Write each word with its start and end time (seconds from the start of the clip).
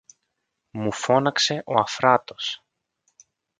μου 0.71 0.93
φώναξε 0.93 1.61
ο 1.65 1.79
Αφράτος 1.79 2.63